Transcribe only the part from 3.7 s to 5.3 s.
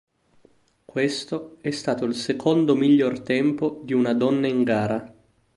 di una donna in gara.